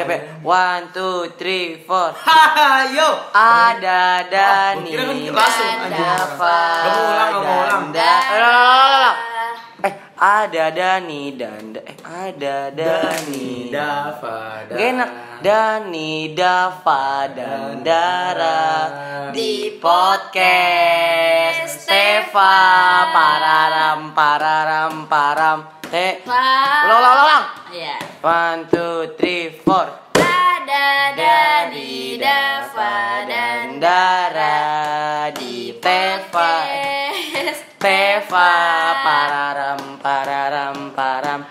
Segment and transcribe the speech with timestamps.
[0.00, 0.16] Siapa?
[0.16, 0.22] ya?
[0.40, 2.08] One, two, three, four.
[2.96, 3.08] Yo.
[3.36, 4.96] Ada Dani.
[4.96, 9.16] gua kira kan langsung, mau ulang, ulang.
[9.84, 9.84] Eh.
[9.84, 13.68] Eh, ada Dani dan eh ada Dani.
[13.68, 14.64] Dava.
[14.72, 15.10] Gak enak.
[15.44, 18.60] Dani, Dava, dan Dara
[19.36, 22.56] di podcast Steva
[23.08, 25.58] pararam pararam param
[26.88, 28.09] ulang ulang ulang Iya.
[28.22, 29.88] One two three four.
[30.12, 36.68] Ada Dani, Dava, dan Dara di Teva
[37.80, 38.52] Teva
[39.00, 41.48] pararam pararam param.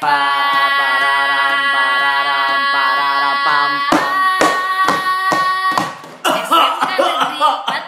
[0.00, 3.72] Pararam pararam pararam pam
[6.24, 7.28] SMK Negeri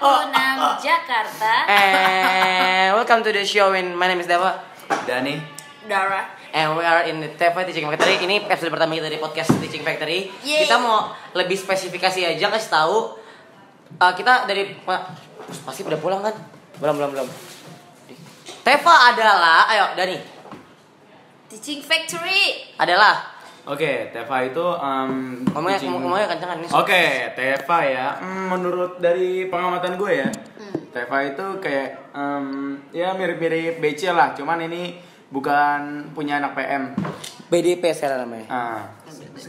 [0.00, 1.52] 46 Jakarta.
[1.68, 4.64] And welcome to the show in my name is Dava.
[5.04, 5.44] Dani.
[5.84, 6.37] Dara.
[6.58, 8.18] And we are in the Teva Teaching Factory.
[8.18, 10.26] Ini episode pertama kita dari podcast Teaching Factory.
[10.42, 10.66] Yeay.
[10.66, 12.96] Kita mau lebih spesifikasi aja kasih tahu.
[13.96, 14.74] uh, kita dari
[15.62, 16.34] pasti udah pulang kan?
[16.76, 17.28] Belum belum belum.
[18.60, 20.18] Teva adalah, ayo Dani,
[21.46, 22.74] Teaching Factory.
[22.74, 23.38] adalah.
[23.64, 26.68] Oke, Teva itu um, Ngomongnya teaching- ngomongnya kencangan nih.
[26.74, 28.06] Oke, Teva ya.
[28.18, 30.28] Hmm, menurut dari pengamatan gue ya,
[30.90, 32.46] Teva itu kayak em,
[32.90, 34.34] ya mirip-mirip BC lah.
[34.34, 34.96] Cuman ini
[35.28, 35.78] bukan
[36.10, 36.92] punya anak PM.
[37.46, 38.46] BDP sekarang namanya.
[38.48, 38.80] Ah,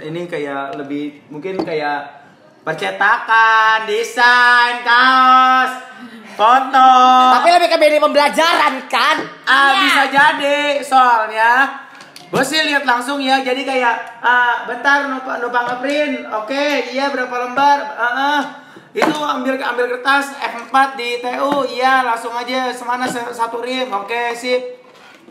[0.00, 2.24] ini kayak lebih mungkin kayak
[2.62, 5.72] percetakan, desain, kaos,
[6.32, 6.92] foto.
[7.32, 9.16] Tapi lebih ke BD pembelajaran kan?
[9.44, 9.80] Ah, Iya.
[9.82, 11.50] bisa jadi soalnya
[12.26, 17.28] gue sih lihat langsung ya jadi kayak ah bentar numpang numpang ngeprint oke iya berapa
[17.38, 18.40] lembar ah ah.
[18.90, 24.32] itu ambil ambil kertas F4 di TU iya langsung aja semana se- satu rim oke
[24.32, 24.80] sip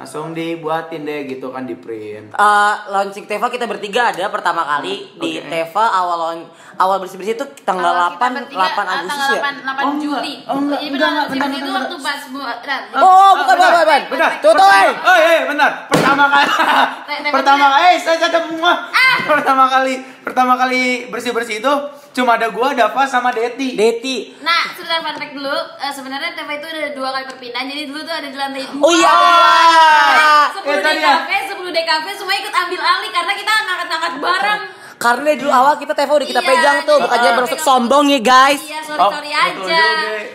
[0.02, 5.14] langsung dibuatin deh gitu kan di print Eh, launching Teva kita bertiga ada pertama kali
[5.14, 5.46] di Oke.
[5.46, 9.30] Teva awal laun- awal bersih bersih itu tanggal 8 kita bertiga, 8 ah, Agustus tanggal
[9.30, 9.42] ya.
[9.44, 10.02] 8, 8 Oh, enggak.
[10.02, 10.34] Juli.
[10.42, 10.80] Oh, enggak.
[10.82, 12.82] Jadi Enggak, benar, enggak, bentar, itu waktu pas buat Ran.
[12.92, 14.00] Oh, bukan, bukan, bukan,
[14.42, 14.92] pertama- eh.
[15.06, 15.72] Oh, iya, bentar.
[15.86, 16.50] Pertama kali.
[17.38, 18.74] Pertama kali, eh, saya catat semua.
[19.32, 21.74] Pertama kali, pertama kali bersih-bersih itu
[22.12, 23.76] cuma ada gua, Dava sama Deti.
[23.76, 24.36] Deti.
[24.44, 25.56] Nah, sebentar fun fact dulu.
[25.80, 27.66] Eh, sebenarnya TV itu ada dua kali perpindahan.
[27.68, 28.82] Jadi dulu tuh ada di lantai dua.
[28.84, 29.12] Oh iya.
[29.12, 31.14] Ah, Sepuluh itu dia.
[31.24, 34.62] DKV, 10 DKV semua ikut ambil alih karena kita ngangkat-ngangkat barang.
[35.02, 37.60] Karena dari dulu awal kita Teva udah kita Iya, pegang tuh, jadi bukannya kita berusuk
[37.60, 38.62] sombong ya guys.
[38.62, 39.84] Iya, sorry Oh, sorry betul aja.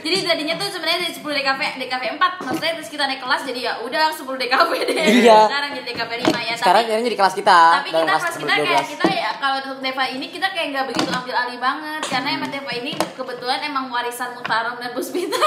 [0.02, 3.60] Jadi tadinya tuh sebenarnya dari 10 DKV, DKV 4 maksudnya terus kita naik kelas jadi
[3.60, 4.96] ya udah 10 DKV deh.
[5.22, 5.38] Iya.
[5.46, 6.54] Sekarang jadi DKV 5 ya.
[6.56, 7.58] Sekarang tapi, akhirnya jadi kelas kita.
[7.76, 8.66] tapi kita kelas kita 12.
[8.66, 12.28] kayak kita ya kalau untuk Deva ini kita kayak nggak begitu ambil alih banget karena
[12.32, 15.38] emang Deva ini kebetulan emang warisan Mutarom dan Puspita.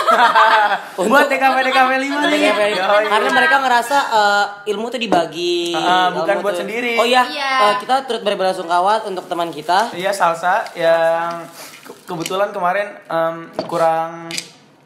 [0.99, 2.41] Buat TKP TKP 5 Untuk nih.
[2.49, 2.85] Oh, iya.
[3.09, 5.73] Karena mereka ngerasa eh, ilmu tuh dibagi.
[5.73, 6.93] Ah, Dalam bukan buat sendiri.
[6.95, 7.51] Oh iya, Iya.
[7.65, 9.89] eh, kita turut berbelasungkawa untuk teman kita.
[9.91, 11.43] Iya, salsa yang
[11.81, 14.29] ke- kebetulan kemarin em, kurang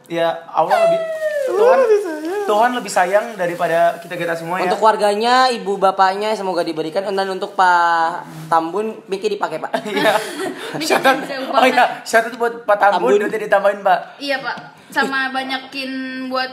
[0.06, 1.00] ya Allah lebih
[1.44, 1.80] Tuhan
[2.44, 4.68] Tuhan lebih sayang daripada kita kita semua ya.
[4.68, 9.72] Untuk keluarganya, ibu bapaknya semoga diberikan dan untuk Pak Tambun Miki dipakai Pak.
[10.74, 10.98] Iya.
[11.54, 13.22] Oh iya, out buat Pak Tambun, Tambun.
[13.22, 14.00] nanti ditambahin Pak.
[14.18, 14.56] Iya pak,
[14.90, 15.92] sama banyakin
[16.28, 16.52] buat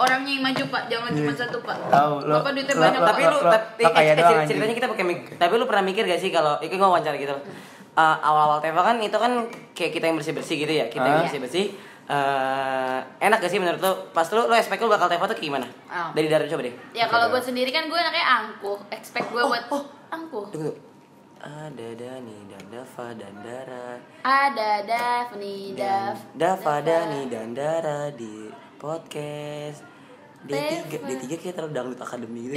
[0.00, 1.76] orangnya yang maju pak, jangan cuma satu pak.
[1.86, 2.96] Tahu, lo- Bapak duitnya lo- banyak.
[2.96, 3.10] lo- pak.
[3.10, 6.18] tapi lu lo- tapi lo eh, ceritanya kita pakai mik- tapi lu pernah mikir gak
[6.18, 7.36] sih kalau itu gue wawancara gitu?
[7.90, 9.32] Eh, awal-awal Teva kan itu kan
[9.72, 11.24] kayak kita yang bersih-bersih gitu ya kita yang Ah.
[11.24, 11.66] bersih-bersih.
[12.10, 13.92] Eh, enak gak sih menurut lu?
[14.10, 15.66] Pas lu lu expect lu bakal Teva tuh kayak gimana?
[15.86, 16.10] Oh.
[16.10, 16.74] dari Dara coba deh.
[16.90, 19.84] Ya kalau gue sendiri kan gue anaknya angkuh, expect gue buat oh.
[20.08, 20.46] angkuh.
[20.48, 20.72] tunggu tunggu.
[21.40, 23.96] Ada Dani dan Dava dan Dara.
[24.20, 26.74] Ada Daphne, Dav, Dava.
[26.84, 29.84] Dani dan Dara di podcast
[30.48, 31.04] D3 Teva.
[31.04, 32.56] D3 kayak terlalu dangdut akademi gitu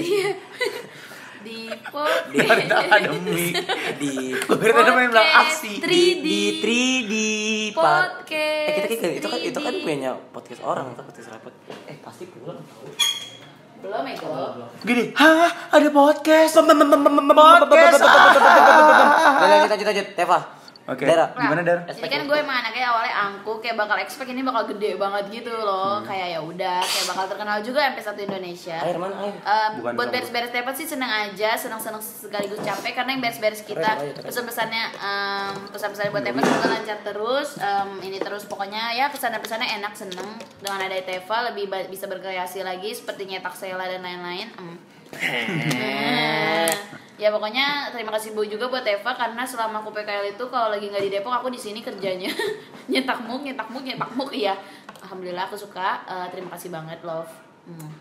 [1.44, 2.72] di Di podcast.
[2.72, 3.52] Akademi.
[4.00, 5.72] di Gue kira tadi main bilang Podcast aksi.
[5.84, 6.24] 3D.
[6.24, 7.14] di 3D
[7.76, 7.84] Pak.
[8.24, 9.84] Podcast Eh kita kayak itu kan itu kan 3D.
[9.84, 11.52] punya podcast orang atau podcast rapot.
[11.92, 12.88] Eh pasti pulang tahu.
[13.84, 14.16] Belum ya.
[14.88, 16.56] Gini, hah ada podcast.
[16.56, 18.00] Podcast.
[19.44, 20.63] Lanjut lanjut lanjut Teva.
[20.84, 21.08] Oke.
[21.08, 21.32] Dara.
[21.32, 21.80] Gimana, Dar?
[21.88, 25.48] Jadi kan gue emang anaknya awalnya angkuh, kayak bakal expect ini bakal gede banget gitu
[25.50, 26.04] loh.
[26.04, 28.78] Kayak ya udah, kayak bakal terkenal juga sampai satu Indonesia.
[28.84, 29.32] Air mana air?
[29.34, 33.90] Eh, Bukan, buat beres-beres dapat sih seneng aja, seneng-seneng sekaligus capek karena yang beres-beres kita
[34.20, 39.94] pesan-pesannya em, pesan-pesannya buat Teva semoga lancar terus, em, ini terus pokoknya ya pesan-pesannya enak
[39.96, 44.52] seneng dengan ada Teva lebih ba- bisa berkreasi lagi seperti nyetak Sela dan lain-lain.
[44.54, 44.76] Em.
[47.24, 50.92] Ya pokoknya terima kasih Bu juga buat Teva karena selama aku PKL itu kalau lagi
[50.92, 52.28] nggak di Depok aku di sini kerjanya
[52.92, 54.60] nyetak muk, nyetak muk, nyetak muk iya.
[55.08, 56.04] Alhamdulillah aku suka.
[56.04, 57.32] Eh, terima kasih banget love.
[57.64, 57.96] Hmm.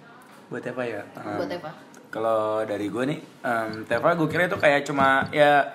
[0.50, 1.06] Buat Teva ya?
[1.38, 1.70] Buat Teva.
[2.10, 5.70] Kalau dari gue nih, em, Teva gue kira itu kayak cuma ya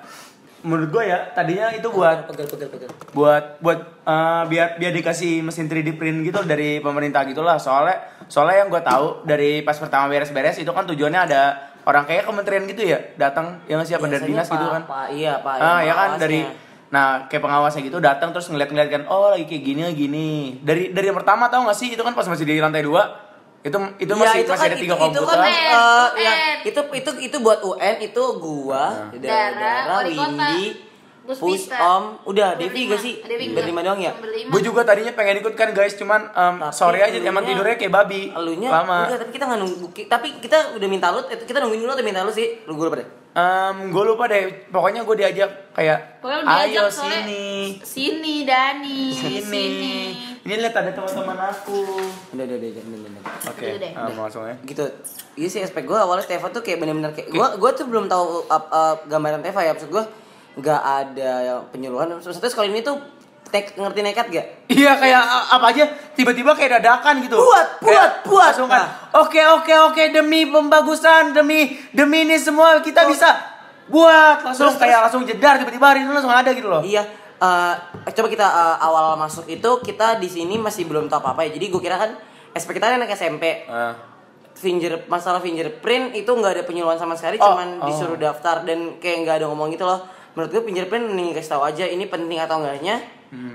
[0.67, 2.89] menurut gue ya tadinya itu buat pegel pegel pegel.
[3.15, 8.65] buat buat eh, biar biar dikasih mesin 3D print gitu dari pemerintah gitulah soalnya soalnya
[8.65, 11.43] yang gue tahu dari pas pertama beres-beres itu kan tujuannya ada
[11.87, 14.83] orang kayak kementerian gitu ya datang yang siapa dari dinas gitu kan?
[14.83, 15.55] Pak, iya Pak.
[15.55, 16.39] ah yang ya kan dari
[16.87, 20.29] nah kayak pengawasnya gitu datang terus ngeliat-ngeliat kan oh lagi kayak gini gini.
[20.61, 23.23] Dari dari yang pertama tahu gak sih itu kan pas masih di lantai dua
[23.59, 25.27] itu itu Iya, masih itu masih kan- ada tiga itu- itu komputer.
[25.33, 30.63] kan, UN, eh, ya, itu itu itu buat UN itu gua Dara, Dara, kota, Windy
[31.27, 31.75] Gus Pus Mister.
[31.75, 33.19] Om udah Devi gak sih?
[33.19, 34.15] Devi berlima doang ya?
[34.47, 38.31] Gue juga tadinya pengen ikut kan guys cuman Tapi sorry aja emang tidurnya kayak babi.
[38.31, 39.05] Elunya lama.
[39.05, 42.05] enggak, tapi kita nggak nunggu tapi kita udah minta lu eh, kita nungguin dulu atau
[42.07, 42.63] minta lu sih?
[42.63, 43.07] Lu gue lupa deh.
[43.37, 47.45] Em, gue lupa deh pokoknya gue diajak kayak Pokoknya lu ayo diajak soalnya sini.
[47.83, 49.01] Sini Dani.
[49.13, 49.95] sini.
[50.47, 51.83] Ini lihat ada teman-teman aku.
[52.31, 53.23] Udah udah udah udah, udah, udah.
[53.51, 53.91] oke Udah deh.
[53.93, 54.83] em, langsung ya gitu.
[55.35, 58.47] Iya sih aspek gue awalnya Teva tuh kayak bener-bener kayak gue gue tuh belum tahu
[58.47, 60.03] up, up, gambaran Teva ya maksud gue
[60.57, 62.97] nggak ada penyuluhan maksudnya sekali ini tuh
[63.53, 65.21] nek, ngerti nekat gak Iya kayak
[65.57, 65.83] apa aja
[66.13, 67.39] tiba-tiba kayak dadakan gitu.
[67.39, 68.49] Buat, buat, Kayak buat.
[68.51, 68.83] langsung kan.
[68.83, 68.87] Nah.
[69.25, 73.25] Oke oke oke demi pembagusan demi demi ini semua kita bisa
[73.87, 76.83] buat langsung Terus, kayak langsung jedar tiba-tiba hari itu langsung ada gitu loh.
[76.83, 77.07] Iya,
[77.41, 77.73] eh,
[78.13, 81.55] coba kita eh, awal masuk itu kita di sini masih belum tahu apa-apa ya.
[81.55, 82.11] Jadi gue kira kan
[82.53, 83.65] SP kita anak SMP.
[83.71, 83.95] Ah.
[84.57, 87.85] Finger masalah fingerprint itu nggak ada penyuluhan sama sekali, Oh, cuman oh.
[87.85, 90.01] disuruh daftar dan kayak nggak ada ngomong gitu loh.
[90.37, 93.01] Menurut gue fingerprint mending kasih tahu aja ini penting atau enggaknya.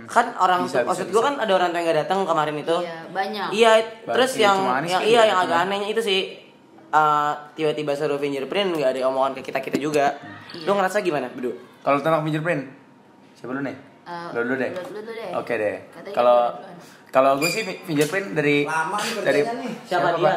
[0.05, 0.69] Kan orang Hmm.
[0.69, 1.29] Bisa, tuh, maksud bisa, gue bisa.
[1.31, 2.77] kan ada orang tua yang nggak datang kemarin itu.
[2.77, 3.47] Iya, banyak.
[3.53, 3.73] Iya,
[4.05, 5.65] terus yang, yang kan iya ya, yang agak cuma.
[5.65, 6.21] anehnya itu sih
[6.93, 10.19] eh, tiba-tiba suruh fingerprint nggak ada omongan ke kita kita juga.
[10.53, 10.67] Iya.
[10.67, 11.55] Lu ngerasa gimana, Bedu?
[11.81, 12.63] Kalau tentang fingerprint
[13.33, 13.77] siapa dulu nih?
[14.03, 14.71] Eh, Lo dulu deh.
[14.73, 15.31] lo dulu deh.
[15.33, 15.77] Oke deh.
[16.11, 16.67] Kalau lo
[17.09, 19.73] kalau gue sih fi- fingerprint dari Lama nih dari nih.
[19.85, 20.37] Siapa, dia?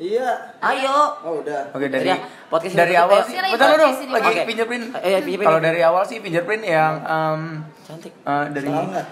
[0.00, 0.28] Iya.
[0.58, 0.96] Ayo.
[1.20, 1.68] Oh udah.
[1.70, 2.16] Oke dari Dari
[2.48, 3.36] podcast dari ini awal sih.
[3.36, 3.42] ya.
[3.46, 4.42] Bentar dulu Sini, lagi Oke.
[4.48, 4.84] fingerprint.
[4.96, 5.44] Eh, iya, fingerprint.
[5.46, 7.40] Kalau dari awal sih fingerprint yang em,
[7.84, 8.12] Cantik.
[8.16, 9.04] eh, dari Salah?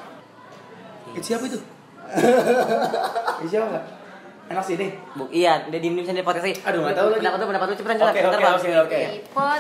[1.11, 1.59] Eh, siapa itu?
[3.39, 3.85] Eh, siapa nggak?
[4.49, 4.91] Enak sih deh.
[5.13, 6.57] Bu, iya, dia diem diem sendiri podcast lagi.
[6.65, 7.21] Aduh, nggak tahu lagi.
[7.21, 8.09] Pendapat lu, pendapat lu cepetan cepetan.
[8.09, 8.57] Oke, oke, Bang.
[8.81, 9.01] oke.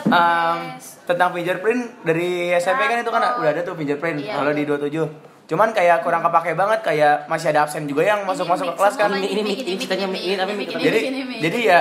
[0.08, 0.58] Um,
[1.04, 4.32] tentang fingerprint dari SMP kan itu kan udah ada tuh fingerprint Iya.
[4.34, 8.44] kalau di 27 cuman kayak kurang kepake banget kayak masih ada absen juga yang masuk
[8.44, 9.08] masuk ke kelas kan.
[9.10, 10.98] Ini- ini ini ceritanya ini tapi jadi
[11.40, 11.80] jadi ya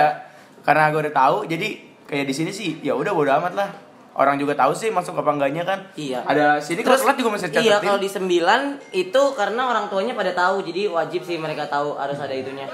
[0.64, 1.68] karena gue udah tahu jadi
[2.02, 3.70] kayak di sini sih ya udah bodo amat lah.
[4.14, 5.78] Orang juga tahu sih masuk apa enggaknya kan.
[5.94, 6.24] Iya.
[6.24, 7.86] ada sini kelas kelas juga masih Iya, catetin.
[7.86, 8.58] kalau di 9
[8.90, 12.66] itu karena orang tuanya pada tahu, jadi wajib sih mereka tahu harus ada itunya.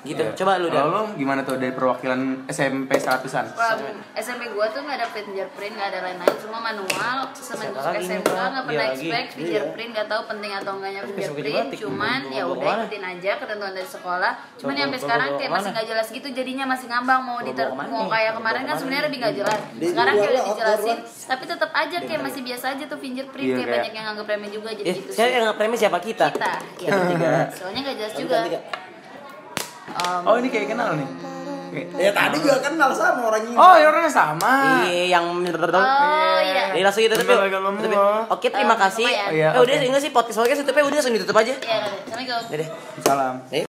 [0.00, 0.22] Gitu.
[0.22, 0.32] Iya.
[0.32, 3.52] Coba lu kalau lo gimana tuh dari perwakilan SMP seratusan
[4.16, 7.16] SMP gua tuh nggak ada fingerprint, nggak ada lain-lain, semua manual.
[7.36, 9.08] Semenjak SMK Pak, nggak pernah lagi.
[9.08, 11.68] expect fingerprint, nggak tahu penting atau enggaknya fingerprint.
[11.76, 14.32] Cuman ya udah ikutin aja ketentuan dari sekolah.
[14.56, 18.32] Cuman sampai sekarang kayak masih nggak jelas gitu, jadinya masih ngambang mau diter mau kayak
[18.36, 19.60] kemarin kan sebenarnya lebih nggak jelas.
[19.76, 23.68] Sekarang kayak udah dijelasin, tapi tetap aja kayak masih biasa aja tuh fingerprint Iya, kayak
[23.70, 25.34] banyak yang nganggap remeh juga jadi Eh, gitu saya sih.
[25.36, 26.26] yang premis siapa kita?
[26.32, 27.32] Kita, ya Tiga.
[27.52, 28.38] Soalnya nggak jelas juga.
[29.92, 31.08] Um, oh ini kayak kenal nih
[31.96, 33.54] Ya tadi juga kenal sama orang ini.
[33.54, 35.22] oh ya orangnya sama Iya, yang
[35.78, 36.62] Oh iya.
[36.68, 37.14] Jadi langsung gitu
[37.62, 37.78] lemu.
[37.80, 38.22] Tutup.
[38.28, 39.06] Oke, terima kasih.
[39.06, 39.30] lumayan.
[39.30, 39.86] Iya, Eh udah oke.
[39.86, 41.54] enggak sih podcast podcast tutupnya udah langsung ditutup aja.
[41.54, 41.78] Iya,
[42.10, 42.66] Assalamualaikum.
[43.00, 43.62] Salam Eh,